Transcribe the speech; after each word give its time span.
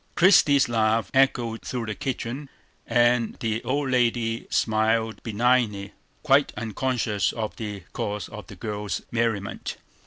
Christie's 0.15 0.67
laugh 0.67 1.11
echoed 1.13 1.61
through 1.61 1.85
the 1.85 1.93
kitchen; 1.93 2.49
and 2.87 3.35
the 3.39 3.63
old 3.63 3.91
lady 3.91 4.47
smiled 4.49 5.21
benignly, 5.21 5.93
quite 6.23 6.51
unconscious 6.57 7.31
of 7.31 7.55
the 7.57 7.81
cause 7.93 8.27
of 8.29 8.47
the 8.47 8.55
girl's 8.55 9.03
merriment. 9.11 9.77